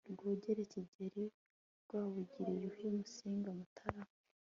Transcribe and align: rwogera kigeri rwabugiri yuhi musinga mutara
rwogera 0.13 0.61
kigeri 0.73 1.23
rwabugiri 1.83 2.51
yuhi 2.61 2.87
musinga 2.97 3.49
mutara 3.57 4.03